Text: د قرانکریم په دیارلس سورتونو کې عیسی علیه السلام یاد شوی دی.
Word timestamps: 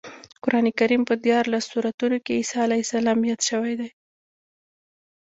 د 0.31 0.33
قرانکریم 0.43 1.01
په 1.09 1.15
دیارلس 1.25 1.63
سورتونو 1.71 2.17
کې 2.25 2.37
عیسی 2.39 2.57
علیه 2.65 2.83
السلام 2.85 3.19
یاد 3.29 3.41
شوی 3.49 3.73
دی. 3.79 3.89